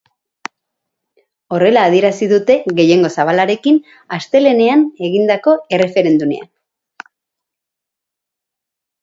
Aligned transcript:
Horrela 1.57 1.83
adierazi 1.89 2.29
dute, 2.31 2.55
gehiengo 2.79 3.11
zabalarekin, 3.17 3.77
astelehenean 4.17 4.87
egindako 5.11 5.55
erreferendumean. 5.79 6.51